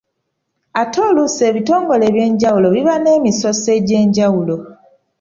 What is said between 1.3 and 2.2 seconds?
n'ebitongole